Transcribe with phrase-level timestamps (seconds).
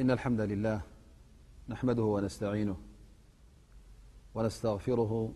[0.00, 0.80] إن الحمد لله
[1.68, 2.76] نحمده ونستعينه
[4.34, 5.32] ونستغفره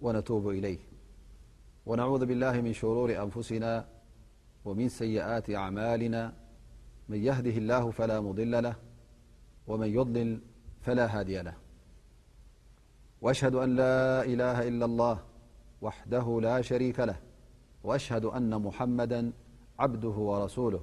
[0.00, 0.78] ونتوب إليه
[1.86, 3.86] ونعوذ بالله من شرور أنفسنا
[4.64, 6.32] ومن سيئات أعمالنا
[7.08, 8.76] من يهده الله فلا مضل له
[9.66, 10.40] ومن يضلل
[10.80, 11.54] فلا هدي له
[13.20, 15.18] وأشهد أن لا إله إلا الله
[15.82, 17.16] وحده لا شريك له
[17.84, 19.32] وأشهد أن محمدا
[19.78, 20.82] عبده ورسوله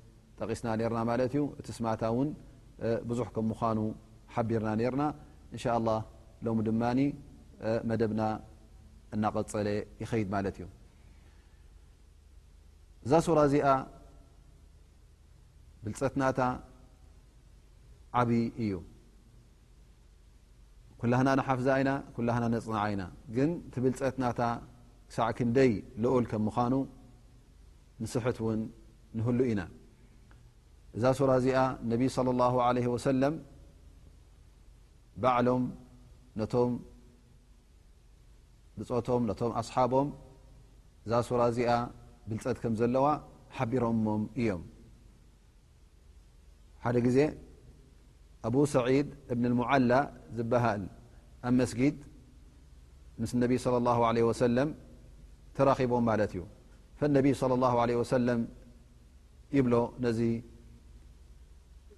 [0.43, 2.29] ጠቂስና ርና ማለት እዩ እቲ ስማታ እውን
[3.09, 3.79] ብዙሕ ከም ምዃኑ
[4.35, 5.03] ሓቢርና ርና
[5.53, 5.65] እንሻ
[6.45, 6.83] ሎሚ ድማ
[7.89, 8.21] መደብና
[9.15, 9.67] እናቀፀለ
[10.03, 10.65] ይኸይድ ማለት እዩ
[13.05, 13.67] እዛ ሱራ እዚኣ
[15.83, 16.39] ብልፀትናታ
[18.21, 18.73] ዓብይ እዩ
[21.03, 23.03] ኩላህና ንሓፍዛ ኢና ኩላህና ነፅናዓ ኢና
[23.35, 24.39] ግን ቲ ብልፀትናታ
[25.11, 25.71] ክሳዕ ክ ንደይ
[26.05, 26.73] ሎኦል ከም ምዃኑ
[28.03, 28.61] ንስሕት እውን
[29.19, 29.61] ንህሉ ኢና
[30.97, 31.57] እዛ ሱራ እዚኣ
[31.91, 33.31] ነቢ ى
[35.23, 35.63] ባዓሎም
[36.39, 36.71] ነቶም
[38.77, 40.07] ብፆቶም ቶም ኣስሓቦም
[41.05, 41.71] እዛ ሱራ እዚኣ
[42.27, 43.05] ብልፀት ከም ዘለዋ
[43.55, 44.61] ሓቢሮሞም እዮም
[46.83, 47.19] ሓደ ጊዜ
[48.49, 49.91] ኣብ ሰዒድ እብ ሙዓላ
[50.37, 50.83] ዝበሃል
[51.49, 51.97] ኣብ መስጊድ
[53.21, 53.31] ምስ
[54.45, 54.67] ى
[55.55, 56.15] ተረኺቦም ማ
[57.93, 59.75] እዩ ብሎ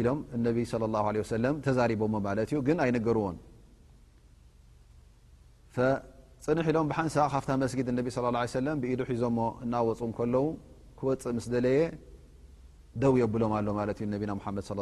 [0.00, 3.36] ኢሎም ነቢ صለى الله عه ለም ተዛሪቦ ማለት ዩ ግን ኣይነገርዎን
[6.44, 10.44] ፅንሕ ኢሎም ብሓን ሰ ካብ መስጊ ቢ صى اه عه ሰለ ብኢሉ ሒዞሞ እናወፅ ከለዉ
[10.98, 11.80] ክወፅእ ስ ለየ
[13.02, 13.60] ደው የብሎም ኣ
[14.00, 14.72] ቢና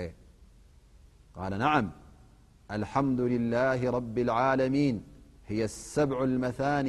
[5.50, 5.62] ه ه
[5.94, 6.88] ሰብع لثن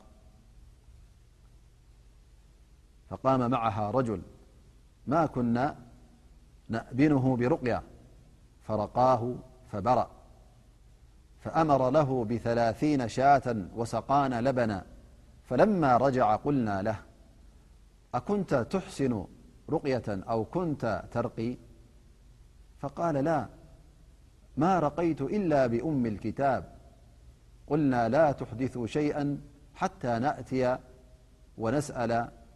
[3.11, 4.21] فقام معها رجل
[5.07, 5.75] ما كنا
[6.69, 7.81] نأبنه بري
[8.63, 9.35] فرقاه
[9.71, 10.09] فبرأ
[11.39, 14.85] فأمر له بثلاثين شاة وسقان لبنا
[15.43, 16.99] فلما رجع قلنا له
[18.15, 19.25] أكنت تحسن
[19.69, 21.57] رقية أو كنت ترقي
[22.79, 23.45] فقال لا
[24.57, 26.75] ما رقيت إلا بأم الكتاب
[27.67, 29.41] قلنا لا تحدث شيئا
[29.75, 30.77] حتى نأتي
[31.57, 32.31] ونسأل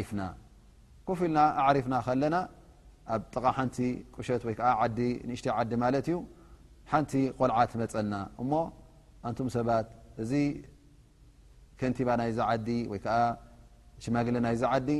[0.00, 0.34] ሪፍናፍ
[1.22, 2.36] ኢልናሪፍና ለና
[3.14, 3.76] ኣብ ጥቃ ሓንቲ
[4.16, 4.98] ቁሸት ወይዓ ዓዲ
[5.28, 6.16] ንእሽተይ ዓዲ ማለት እዩ
[6.92, 8.52] ሓንቲ ቆልዓት መፀና እሞ
[9.28, 9.86] ኣንቱም ሰባት
[10.22, 10.32] እዚ
[11.80, 13.16] ከንቲባ ናይ ዝ ዓዲ ወይ ከዓ
[14.04, 14.90] ሽማግለ ናይዘ ዓዲ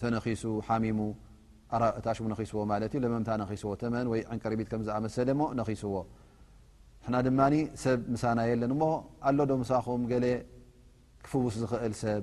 [0.00, 1.00] ተነኺሱ ሓሚሙ
[2.00, 5.92] እታሽሙ ኺስዎ ማለት እዩ ለመም ነስዎ ተመን ወይ ዕንቀርቢት ከም ዝኣመሰለ ሞ ነኺስዎ
[7.12, 7.40] ንና ድማ
[7.82, 8.84] ሰብ ምሳና የለን ሞ
[9.28, 10.02] ኣሎ ዶ ሳኹም
[11.24, 12.22] ክፍቡስ ዝኽእል ሰብ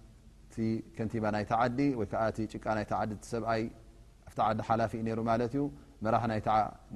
[0.55, 0.57] ቲ
[0.97, 3.63] ከንቲባ ናይተዓዲ ወይዓ እ ጭቃ ናይዓዲ ሰብኣይ
[4.29, 5.63] ኣቲ ዓዲ ሓላፊኡ ሩ ማለት እዩ
[6.05, 6.15] መራ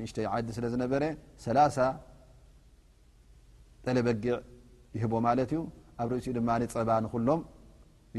[0.07, 1.03] እሽተይ ዓዲ ስለ ዝነበረ
[1.45, 1.57] ሰላ
[3.87, 4.35] ጠለበጊዕ
[4.97, 5.61] ይህቦ ማለት እዩ
[6.01, 6.39] ኣብ ርእሲኡ ድ
[6.75, 7.41] ፀባ ንሎም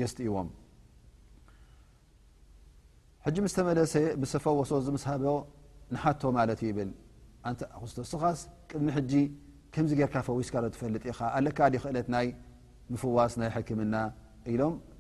[0.00, 0.48] የስትእዎም
[3.26, 3.36] ሕጂ
[3.70, 3.94] መለሰ
[4.44, 4.98] ፈወሶ ዝም
[6.02, 6.40] ሓቶ ማ
[6.76, 6.90] ብል
[7.48, 8.38] ኣክስቶ ስኻስ
[8.70, 8.90] ቅድሚ
[9.74, 12.26] ከምዚ ጌርካፈ ወስካሎ ትፈልጥ ኢ ኣለካ ዲ ክእለት ናይ
[12.92, 13.94] ምፍዋስ ናይ ሕክምና
[14.52, 14.74] ኢሎም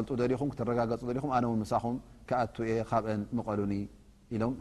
[0.00, 0.08] ኣብ
[3.46, 3.60] ቀሉ
[4.34, 4.52] ኢሎም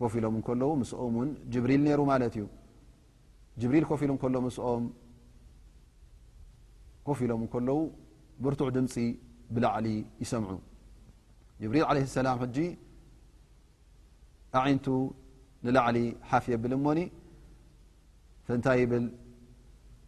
[0.00, 2.44] ኮፍ ኢሎም ከለው ስኦም ን جብሪል ሩ ማለ እዩ
[3.70, 4.12] ብሪል ፍ ኢ ሎ
[4.70, 4.84] ኦም
[7.06, 7.78] ኮፍ ኢሎም ከለዉ
[8.44, 8.94] ብርቱዕ ድምፂ
[9.54, 9.86] ብላዕሊ
[10.22, 10.52] ይሰምዑ
[11.72, 12.58] ብሪል ለ ላ ጂ
[14.76, 14.86] ንቱ
[15.66, 15.98] ንላዕሊ
[16.44, 17.06] ፍ ብል ሞ ይ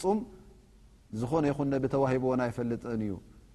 [0.00, 0.18] ፁም
[1.21, 2.02] ዝኾነ ይ ተሂ
[2.50, 3.12] ይፈጥ እዩ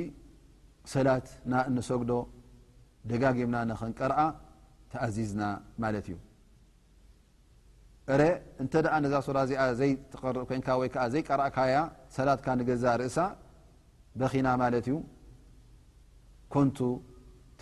[0.94, 2.12] ሰላት ና እንሰግዶ
[3.11, 4.20] ደጋጊምና ንክንቀርኣ
[4.92, 5.42] ተኣዚዝና
[5.84, 6.16] ማለት እዩ
[8.20, 8.23] ረ
[8.62, 11.75] እንተ ደኣ ነዛ ሱራ እዚኣ ዘይር ኮይን ወይ ዓ ዘይቀርእካያ
[12.16, 13.18] ሰላትካ ንገዛእ ርእሳ
[14.20, 14.96] በኺና ማለት እዩ
[16.54, 16.78] ኮንቱ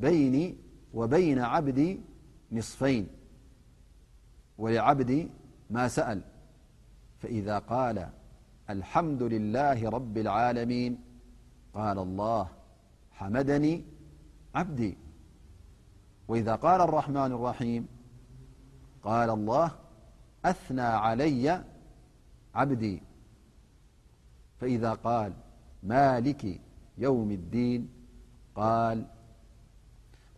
[0.00, 0.56] بين
[1.38, 1.96] عب
[2.52, 3.06] نصين
[4.58, 5.28] ولعبدي
[5.70, 6.20] ما سأل
[7.18, 8.08] فإذا قال
[8.70, 10.98] الحمد لله رب العالمين
[11.74, 13.82] قالاللهمنيله
[20.52, 21.64] أثنى علي
[22.54, 25.32] عبديفإذا قال
[25.82, 26.54] مال
[26.98, 29.04] يوم ادينال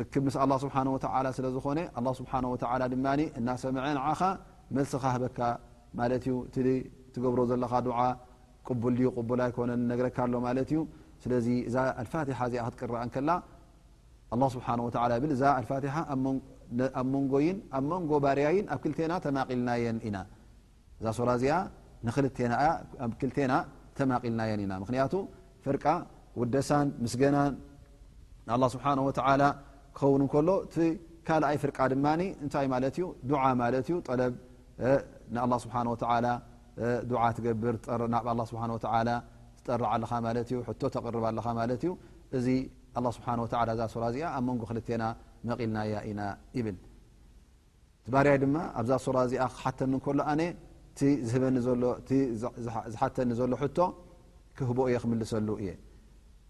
[0.00, 0.74] ርክብ ምስ ه ስብሓ
[1.36, 1.78] ስለ ዝኾነ
[2.20, 2.32] ስብሓ
[2.94, 3.06] ድማ
[3.38, 4.20] እናሰምዐ ንዓኻ
[4.76, 5.38] መልሲ ካ ህበካ
[5.98, 6.34] ማለት ዩ
[7.14, 7.72] ትገብሮ ዘለኻ
[8.68, 10.80] ቅቡል ዩ ቁቡላ ኣይኮነን ነረካ ኣሎ ማለት ዩ
[11.22, 11.76] ስለዚ እዛ
[12.12, 13.30] ፋትሓ እዚኣ ክትቀረአከላ
[14.54, 14.62] ስብ
[15.22, 20.18] ብ እዛ ፋ ኣ ንይ ኣብ ንጎ ባርያይ ኣብ ክና ተማልናየን ኢና
[21.00, 21.56] እዛ ሰ እዚኣ
[22.06, 23.52] ን ኣ ክና
[23.98, 25.14] ተማቒልናየን ኢና ክቱ
[25.64, 25.76] ፍር
[26.38, 26.42] ው
[28.74, 28.80] ስብ
[29.96, 30.74] ክኸውን እከሎ እቲ
[31.28, 34.32] ካልኣይ ፍርቃ ድማኒ እንታይ ማለት እዩ ዱዓ ማለት እዩ ጠለብ
[35.34, 36.26] ንኣላه ስብሓ ወተላ
[37.10, 37.74] ዱዓ ትገብር
[38.14, 38.78] ናብ ስብሓ ወ
[39.56, 41.90] ዝጠርዓ ኣለኻ ማለት እዩ ሕቶ ተቕርባ ኣለኻ ማለት እዩ
[42.36, 42.46] እዚ
[42.98, 45.02] ኣ ስብሓ ወላ እዛ ስራ እዚኣ ኣብ መንጎ ክልተና
[45.48, 46.20] መቒልናያ ኢና
[46.58, 46.76] ይብል
[48.04, 50.40] ቲ ባርያይ ድማ ኣብዛ ስራ እዚኣ ክሓተኒ ከሎ ኣነ
[51.30, 53.78] ዝበኒሎዝሓተኒ ዘሎ ሕቶ
[54.56, 55.68] ክህቦ እየ ክምልሰሉ እየ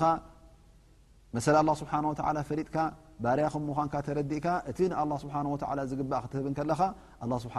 [0.00, 0.02] ኻ
[1.36, 1.46] መሰ
[1.78, 1.86] ስብ
[2.48, 2.76] ፈሪጥካ
[3.38, 5.30] ርያ ምኳን ተረዲእካ እቲ ه ስብ
[5.90, 6.80] ዝግእ ክትህብ ከለኻ
[7.44, 7.56] ስብሓ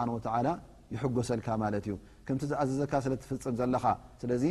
[0.93, 1.93] ይሐጎሰልካ ማለት እዩ
[2.25, 3.84] ከምቲ ዝኣዘዘካ ስለ ፍፅም ዘለኻ
[4.21, 4.43] ስለዚ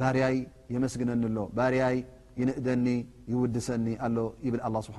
[0.00, 0.36] ባርያይ
[0.74, 1.38] የመስግነኒ ኣሎ
[1.74, 1.96] ርያይ
[2.40, 2.86] ይንእደኒ
[3.32, 4.16] ይውድሰኒ ኣሎ
[4.52, 4.98] ብ ه ስብሓ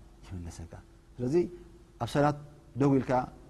[2.03, 2.37] ኣ ሰلት
[2.79, 2.89] ደው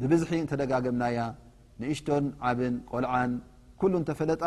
[0.02, 1.18] ንብዝሒ እንተደጋገምናያ
[1.82, 3.32] ንእሽቶን ዓብን ቆልዓን
[3.82, 4.44] ኩሉ ንተፈለጣ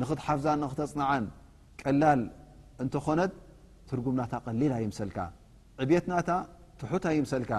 [0.00, 1.24] ንኽትሓፍዛን ንኽተፅናዓን
[1.82, 2.20] ቀላል
[2.82, 3.32] እንተኾነት
[3.90, 5.18] ትርጉምናታ ቀሊላ ይምሰልካ
[5.84, 6.30] ዕብትናታ
[6.80, 7.52] ትሑታ ይምሰልካ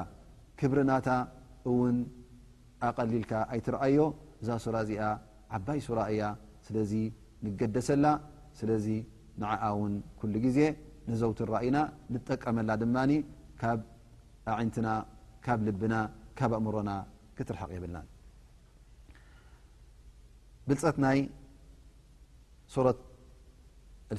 [0.59, 1.09] ክብርናታ
[1.69, 1.97] እውን
[2.89, 3.99] ኣቀሊልካ ኣይትረአዮ
[4.41, 5.03] እዛ ሱራ እዚኣ
[5.57, 6.23] ዓባይ ሱራ እያ
[6.67, 6.93] ስለዚ
[7.45, 8.05] ንገደሰላ
[8.60, 8.86] ስለዚ
[9.42, 10.60] ንዓኣ እውን ኩሉ ጊዜ
[11.10, 11.78] ንዘውቲ ረእዩና
[12.13, 12.96] ንጠቀመላ ድማ
[13.62, 13.80] ካብ
[14.68, 14.88] ንትና
[15.46, 15.96] ካብ ልብና
[16.38, 16.92] ካብ ኣእምሮና
[17.38, 17.98] ክትርሐቕ የብና
[20.68, 21.20] ብልፀትናይ
[22.74, 23.00] ሱት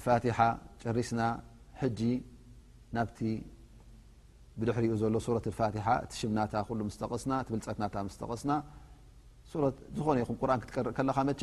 [0.05, 0.39] ፋትሓ
[0.83, 1.21] ጨሪስና
[1.99, 2.01] ጂ
[2.97, 3.21] ናብቲ
[4.61, 6.55] ብድሕሪኡ ዘሎ ሱረት ፋትሓ እቲ ሽምናታ
[6.97, 7.85] ስተቐስና ቲ ብፀትና
[8.17, 8.53] ስተቀስና
[9.97, 11.43] ዝኾነ ይኹ ን ክትቀርእ ከለኻ መቸ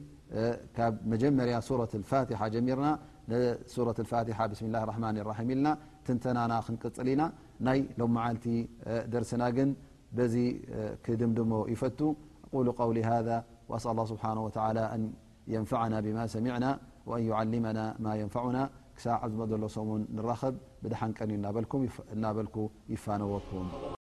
[2.74, 2.88] ا رና
[3.32, 5.68] نسورة الفاتحة بسم الله الرحمن الرحيم إلن
[6.06, 7.22] تنتنن نقل ن
[7.98, 8.46] لم معلت
[9.12, 9.70] درسن ن
[10.12, 10.18] ب
[11.04, 12.00] كدمدم يفت
[12.52, 13.36] قول قول هذا
[13.70, 15.02] وأسل الله سبحانه وتعالى أن
[15.54, 16.70] ينفعنا بما سمعنا
[17.08, 18.62] وأن يعلمنا ما ينفعنا
[18.96, 19.00] ك
[19.62, 21.30] ل سمن نرخب بدحنن
[22.24, 22.52] نبلك
[22.94, 23.97] يفنوكم